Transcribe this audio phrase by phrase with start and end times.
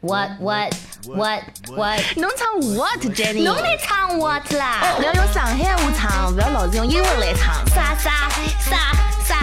[0.00, 0.72] What what
[1.06, 1.42] what
[1.74, 2.00] what？
[2.16, 3.42] 侬唱 what Jenny？
[3.42, 4.94] 侬来唱 what 啦？
[4.96, 7.66] 不要用上海话唱，不要老是用英文来唱。
[7.74, 8.28] 啥啥
[8.60, 8.94] 啥
[9.26, 9.42] 啥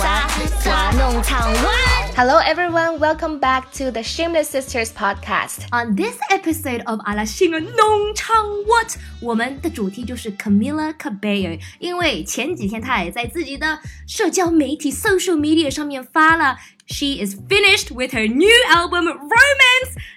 [0.00, 0.26] 啥
[0.62, 0.90] 啥？
[0.96, 1.83] 侬唱 what？
[2.15, 5.65] Hello everyone, welcome back to the Shameless Sisters podcast.
[5.71, 16.57] On this episode of 阿拉新的农场 What，我们的主题就是 Camila Cabello，因为前几天她也在自己的社交媒体 social media 上面发了。
[16.91, 19.72] She is finished with her new album Romance。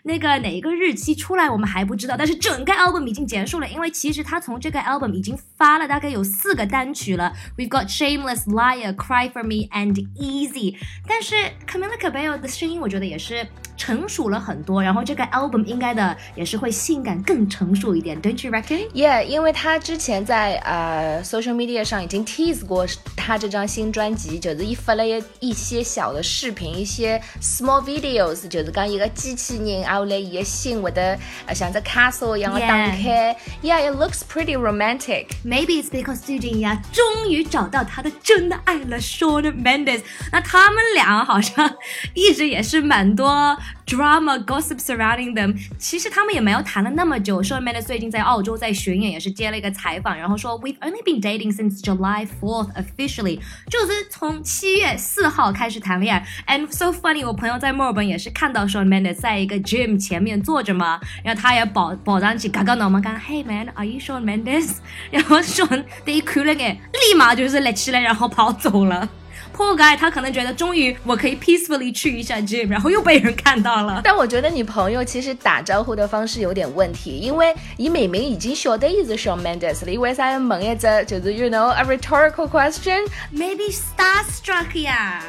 [0.07, 7.33] 那个哪一个日期出来我们还不知道，但是整个 album 已经结束了，因为其实他从这个 album 已经发了大概有四个单曲了。
[7.57, 10.75] We've got Shameless, Liar, Cry for Me and Easy。
[11.07, 11.35] 但是
[11.69, 13.45] Camila Cabello 的声音我觉得也是
[13.75, 33.36] 成熟了很多，然后这个 album 应该的也是会性感更成熟一点，Don't you reckon？Yeah，因为他之前在呃 social media 上已经 tease 过他这张新专辑，就是一发了一一些小的视频，一些 small videos，就是讲一个机器人啊，后来伊个心会得呃像只 castle 一样的 Yeah 打开。
[33.62, 35.26] Yeah，it looks pretty romantic。
[35.44, 40.02] Maybe it's because 最近呀，终于找到他的真的爱了，Shawn Mendes。
[40.32, 41.76] 那他们俩好像
[42.14, 45.56] 一直也是蛮多 drama gossip surrounding them。
[45.78, 47.42] 其实他们也没有谈了那么久。
[47.42, 56.26] Shawn Mendes 最近在澳洲在巡演，也是接了一个采访，然后说 We've only been dating since July 4th officially，就是从七月四号开始谈恋爱。
[56.46, 64.77] And so funny，我朋友在墨尔本也是看到 Shawn Mendes 在一个 gym 前面坐着嘛，然后他也保保障起，刚刚脑门干，Hey man，are you Shawn Mendes？
[65.11, 69.07] 然后 Shawn 第一看了眼，立马就是立起来，然后跑走了。
[69.54, 74.00] Poor guy，他可能觉得终于我可以 peacefully 去一下 gym，然后又被人看到了。
[74.02, 83.06] 但我觉得你朋友其实打招呼的方式有点问题，因为伊明明已经晓得伊是 Shawn Mendes 了，伊为啥要问一只就是 you know a rhetorical question？
[83.34, 85.22] Maybe starstruck 呀。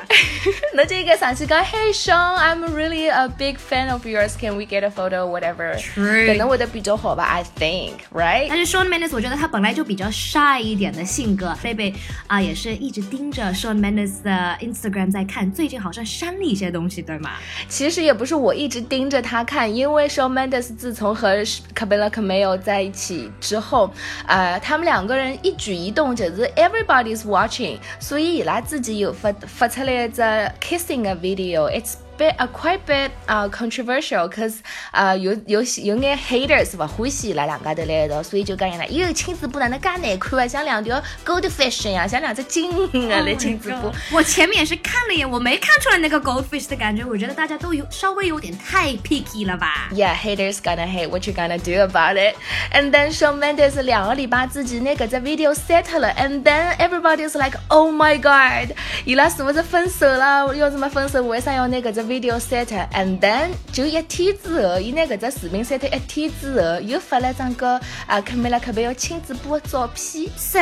[0.73, 4.31] 那这个上去讲，Hey Sean，I'm really a big fan of yours.
[4.39, 5.27] Can we get a photo?
[5.27, 5.77] Whatever.
[5.77, 8.47] True 可能会得比较好吧，I think, right?
[8.47, 11.93] 但是 Shawn Mendes，我觉得他本来就比较 shy 一点的性格，贝贝
[12.27, 17.32] 啊也是一直盯着 Shawn Mendes 的 Instagram 在看，最近好像删了一些东西，对吗？
[17.68, 21.36] 其实也不是我一直盯着他看，因为 Show Mendes 自从和
[21.74, 23.90] Camila Cabello 在一起之后，
[24.26, 34.56] 呃，他们两个人一举一动就是 everybody's watching，所以伊拉自己有发发出来一个 kissing 的 video，it's bit a quite bit 啊、controversial，cause
[34.90, 43.92] 啊、有有有眼 haters 勿欢喜伊拉两家头来一道，所以就讲伊拉，伊个亲嘴巴哪能介难看啊，像两条 goldfish 一样，像两只金鱼啊来亲嘴巴。
[44.12, 49.88] 我前面也是看了一眼，我没看出来那个 goldfish 的感觉，我觉得大家都有稍微有点太 picky 了吧。
[49.92, 51.08] Yeah, haters gonna hate.
[51.08, 52.34] What you gonna do about it?
[52.72, 60.54] And then Shawn Mendes 两个礼拜之前那个只 video set 了，and then everybody's like, Oh my God，伊拉是不是分手了？
[60.54, 70.26] 要是没分手，为啥要那个只 video set？And then 就一天之后，伊那个只视频 set 一天之后，又发了张个啊 Camila Cabello 亲嘴巴的照片。
[70.36, 70.58] So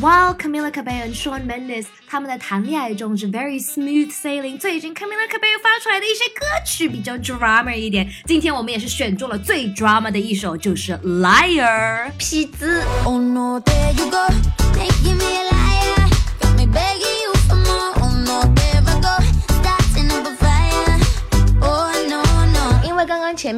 [0.00, 8.08] while Camila Cabello and Shawn Mendes 他们在谈恋爱中是 very smooth sailing，最近 Camila Cabello 发出来的一些歌曲比较 drama 一点。
[8.24, 12.10] 今天我们也是选中了最 drama 的一首，就是 Liar。
[12.18, 12.82] 痞子。
[13.04, 14.32] Oh no, there you go,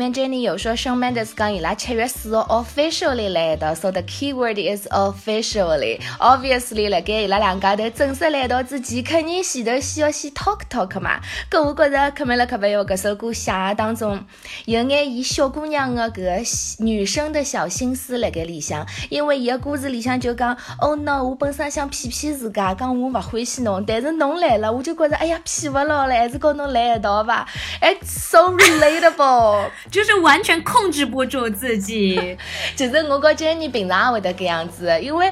[0.00, 6.00] 面 Jenny 有说 Shawn Mendes 讲伊拉七月四号 officially 来的，so the keyword is officially。
[6.18, 11.20] Obviously，辣盖伊拉两家头正式来到之前，肯定前头先要先 talk talk 嘛。
[11.50, 14.24] 搿我觉着 Camila Cabello 搿首歌写的当中
[14.64, 27.46] 有眼伊小姑娘的搿个女生的小心思辣盖里向，因为伊个歌词里向就讲，Oh no，我本身想骗骗自家，讲我勿欢喜侬，但是侬来了，我就觉着哎呀骗勿牢了，还是跟侬来一道吧。
[27.82, 29.66] It's so relatable。
[30.00, 32.38] 就是完全控制不住自己。
[32.74, 35.30] 其实我跟 Jenny 平常也会得这样子，因为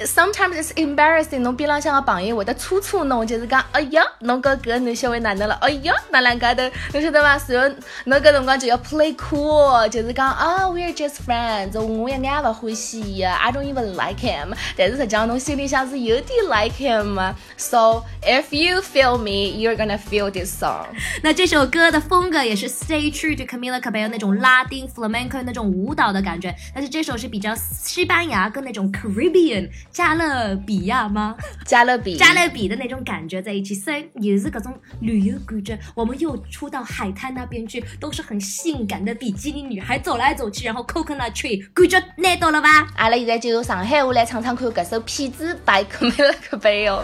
[0.00, 5.54] sometimes it's embarrassing，侬边浪向个朋友会得搓搓侬，就是讲，哎呀，侬搿搿男小孩哪能了？
[5.60, 6.62] 哎呀，哪两家头，
[6.92, 7.40] 侬晓得伐？
[7.48, 17.34] 然后侬搿辰光就要 play cool，就是讲啊 we are just friends，我一眼也勿欢喜伊啊，I don't even like him，但是实际上侬心里向是有点 like him。
[17.56, 20.86] So if you feel me, you're gonna feel this song。
[21.22, 31.36] 那这首歌的风格也是 stay true to Camila Cabello 那种拉丁 flamenco 那种舞蹈的感觉，但是这首是比较西班牙跟那种 Caribbean 加勒比亚吗？
[31.64, 35.78] 加勒比，加勒比的那种感觉在一起，所以也是各种旅游感觉。
[35.94, 42.86] 我们又出到海滩那边去，都是很性感的比基尼女孩走来走去，然后 coconut tree，感觉拿到了吧？
[42.96, 47.02] 阿拉现在就用上海话来唱唱看搿首《痞子》by Camila Cabello。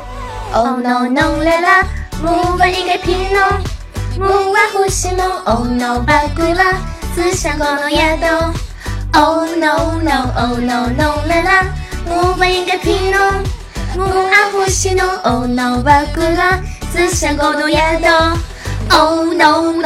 [0.53, 1.87] Oh no，侬来啦，
[2.23, 3.41] 我不应该骗侬。
[4.19, 6.81] 我啊呼吸侬，Oh no，别管了，
[7.15, 8.53] 只想和侬一道。
[9.13, 11.67] Oh no no oh no no 来啦，
[12.11, 13.21] 我不应该骗侬，
[13.97, 16.61] 我啊呼吸侬，Oh no，别管了，
[16.93, 18.37] 只想孤独一道。
[18.91, 19.80] Oh no no。